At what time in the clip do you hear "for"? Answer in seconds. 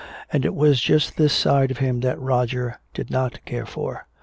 3.67-4.07